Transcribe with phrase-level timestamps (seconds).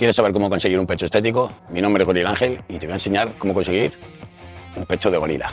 [0.00, 1.52] ¿Quieres saber cómo conseguir un pecho estético?
[1.68, 3.92] Mi nombre es Goril Ángel y te voy a enseñar cómo conseguir
[4.74, 5.52] un pecho de gorila.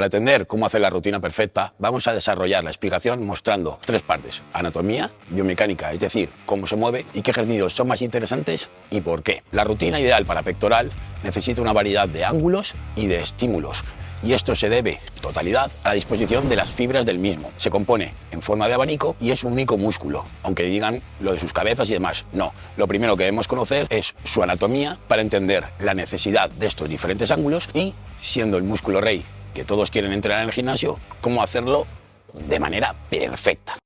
[0.00, 4.40] Para entender cómo hacer la rutina perfecta, vamos a desarrollar la explicación mostrando tres partes.
[4.54, 9.22] Anatomía, biomecánica, es decir, cómo se mueve y qué ejercicios son más interesantes y por
[9.22, 9.42] qué.
[9.52, 10.90] La rutina ideal para pectoral
[11.22, 13.84] necesita una variedad de ángulos y de estímulos
[14.22, 17.52] y esto se debe, totalidad, a la disposición de las fibras del mismo.
[17.58, 21.40] Se compone en forma de abanico y es un único músculo, aunque digan lo de
[21.40, 22.24] sus cabezas y demás.
[22.32, 26.88] No, lo primero que debemos conocer es su anatomía para entender la necesidad de estos
[26.88, 27.92] diferentes ángulos y,
[28.22, 31.86] siendo el músculo rey que todos quieren entrenar en el gimnasio, cómo hacerlo
[32.34, 33.76] de manera perfecta.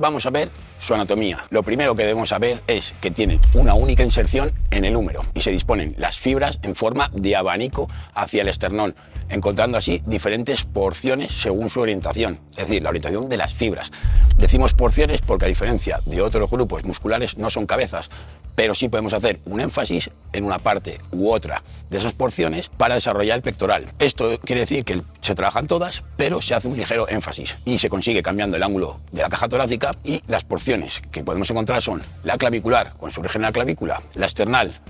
[0.00, 1.44] Vamos a ver su anatomía.
[1.50, 5.42] Lo primero que debemos saber es que tienen una única inserción en el húmero y
[5.42, 8.94] se disponen las fibras en forma de abanico hacia el esternón,
[9.28, 13.92] encontrando así diferentes porciones según su orientación, es decir, la orientación de las fibras.
[14.38, 18.08] Decimos porciones porque a diferencia de otros grupos musculares no son cabezas,
[18.54, 22.94] pero sí podemos hacer un énfasis en una parte u otra de esas porciones para
[22.94, 23.92] desarrollar el pectoral.
[23.98, 27.88] Esto quiere decir que se trabajan todas, pero se hace un ligero énfasis y se
[27.88, 32.02] consigue cambiando el ángulo de la caja torácica y las porciones que podemos encontrar son
[32.24, 34.80] la clavicular con su origen en la clavícula, la esternal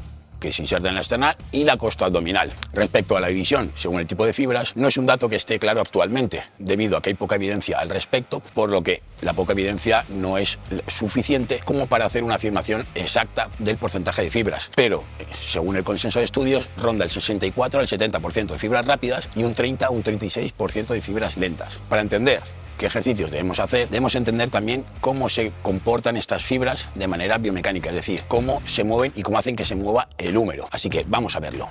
[0.41, 2.52] que se inserta en la externa y la costa abdominal.
[2.72, 5.58] Respecto a la división, según el tipo de fibras, no es un dato que esté
[5.58, 9.52] claro actualmente, debido a que hay poca evidencia al respecto, por lo que la poca
[9.52, 14.70] evidencia no es suficiente como para hacer una afirmación exacta del porcentaje de fibras.
[14.74, 15.05] Pero,
[15.41, 19.54] según el consenso de estudios, ronda el 64 al 70% de fibras rápidas y un
[19.54, 21.78] 30 a un 36% de fibras lentas.
[21.88, 22.41] Para entender
[22.81, 27.91] qué ejercicios debemos hacer, debemos entender también cómo se comportan estas fibras de manera biomecánica,
[27.91, 30.67] es decir, cómo se mueven y cómo hacen que se mueva el húmero.
[30.72, 31.69] Así que vamos a verlo.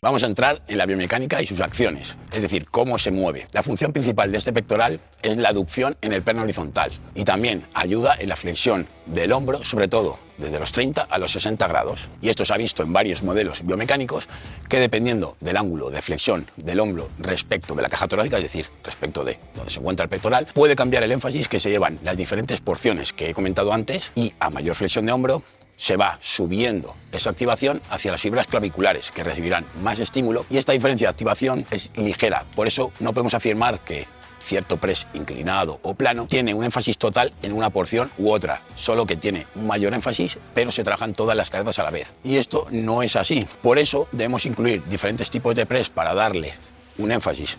[0.00, 3.48] Vamos a entrar en la biomecánica y sus acciones, es decir, cómo se mueve.
[3.50, 7.66] La función principal de este pectoral es la aducción en el plano horizontal y también
[7.74, 12.08] ayuda en la flexión del hombro, sobre todo desde los 30 a los 60 grados.
[12.22, 14.28] Y esto se ha visto en varios modelos biomecánicos
[14.68, 18.68] que dependiendo del ángulo de flexión del hombro respecto de la caja torácica, es decir,
[18.84, 22.16] respecto de donde se encuentra el pectoral, puede cambiar el énfasis que se llevan las
[22.16, 25.42] diferentes porciones que he comentado antes y a mayor flexión de hombro
[25.78, 30.72] se va subiendo esa activación hacia las fibras claviculares, que recibirán más estímulo, y esta
[30.72, 32.44] diferencia de activación es ligera.
[32.54, 34.06] Por eso no podemos afirmar que
[34.40, 39.06] cierto press inclinado o plano tiene un énfasis total en una porción u otra, solo
[39.06, 42.12] que tiene un mayor énfasis, pero se trabajan todas las cabezas a la vez.
[42.24, 43.44] Y esto no es así.
[43.62, 46.54] Por eso debemos incluir diferentes tipos de press para darle
[46.98, 47.56] un énfasis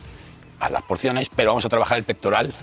[0.59, 2.53] a las porciones, pero vamos a trabajar el pectoral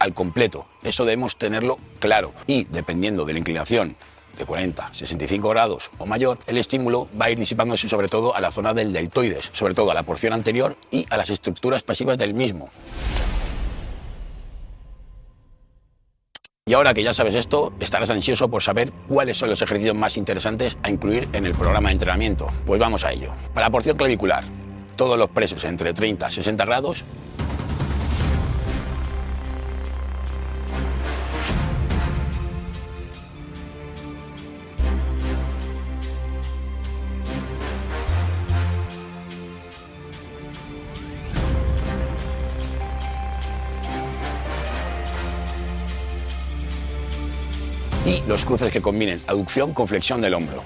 [0.00, 0.66] al completo.
[0.82, 2.32] Eso debemos tenerlo claro.
[2.48, 3.96] Y dependiendo de la inclinación
[4.36, 8.40] de 40, 65 grados o mayor, el estímulo va a ir disipándose sobre todo a
[8.40, 12.18] la zona del deltoides, sobre todo a la porción anterior y a las estructuras pasivas
[12.18, 12.70] del mismo.
[16.66, 20.16] Y ahora que ya sabes esto, estarás ansioso por saber cuáles son los ejercicios más
[20.16, 22.46] interesantes a incluir en el programa de entrenamiento.
[22.64, 23.32] Pues vamos a ello.
[23.52, 24.44] Para la porción clavicular,
[24.96, 27.04] todos los presos entre 30 y 60 grados
[48.06, 50.62] y los cruces que combinen aducción con flexión del hombro.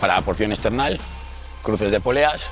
[0.00, 0.98] Para la porción external,
[1.62, 2.48] cruces de poleas.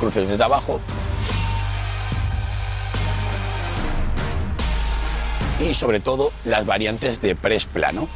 [0.00, 0.80] Cruces desde abajo
[5.60, 8.08] y sobre todo las variantes de press plano.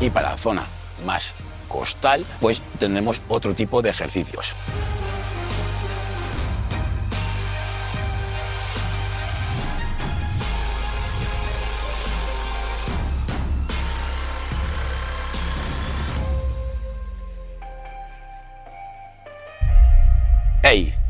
[0.00, 0.66] Y para la zona
[1.06, 1.34] más
[1.68, 4.54] costal, pues tendremos otro tipo de ejercicios.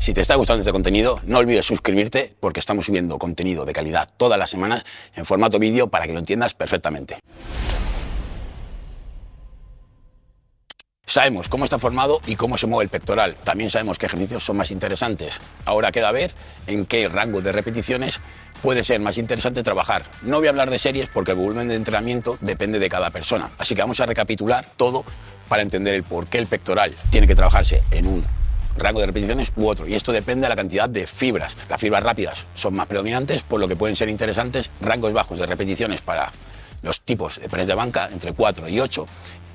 [0.05, 4.07] Si te está gustando este contenido, no olvides suscribirte porque estamos subiendo contenido de calidad
[4.17, 4.83] todas las semanas
[5.15, 7.17] en formato vídeo para que lo entiendas perfectamente.
[11.07, 13.35] Sabemos cómo está formado y cómo se mueve el pectoral.
[13.43, 15.39] También sabemos qué ejercicios son más interesantes.
[15.65, 16.33] Ahora queda ver
[16.67, 18.21] en qué rango de repeticiones
[18.61, 20.05] puede ser más interesante trabajar.
[20.21, 23.53] No voy a hablar de series porque el volumen de entrenamiento depende de cada persona.
[23.57, 25.03] Así que vamos a recapitular todo
[25.49, 28.44] para entender el por qué el pectoral tiene que trabajarse en un
[28.75, 29.87] rango de repeticiones u otro.
[29.87, 31.57] Y esto depende de la cantidad de fibras.
[31.69, 35.45] Las fibras rápidas son más predominantes, por lo que pueden ser interesantes rangos bajos de
[35.45, 36.31] repeticiones para
[36.85, 39.05] los tipos de press de banca entre 4 y 8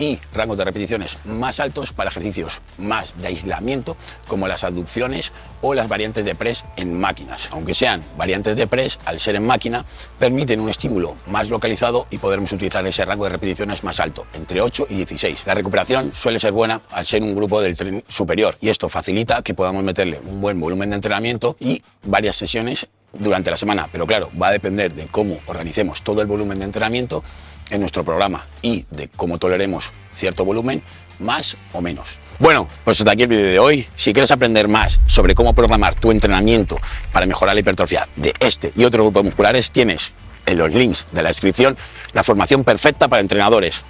[0.00, 3.96] y rangos de repeticiones más altos para ejercicios más de aislamiento
[4.26, 5.30] como las abducciones
[5.60, 7.48] o las variantes de press en máquinas.
[7.52, 9.84] Aunque sean variantes de press, al ser en máquina,
[10.18, 14.62] permiten un estímulo más localizado y podremos utilizar ese rango de repeticiones más alto, entre
[14.62, 15.42] 8 y 16.
[15.46, 19.42] La recuperación suele ser buena al ser un grupo del tren superior y esto facilita
[19.42, 24.06] que podamos meterle un buen volumen de entrenamiento y varias sesiones durante la semana, pero
[24.06, 27.22] claro, va a depender de cómo organicemos todo el volumen de entrenamiento
[27.70, 30.82] en nuestro programa y de cómo toleremos cierto volumen,
[31.18, 32.18] más o menos.
[32.38, 33.86] Bueno, pues hasta aquí el vídeo de hoy.
[33.96, 36.78] Si quieres aprender más sobre cómo programar tu entrenamiento
[37.12, 40.12] para mejorar la hipertrofia de este y otros grupos musculares, tienes
[40.46, 41.76] en los links de la descripción
[42.12, 43.82] la formación perfecta para entrenadores.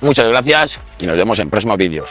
[0.00, 2.10] Muchas gracias y nos vemos en próximos vídeos.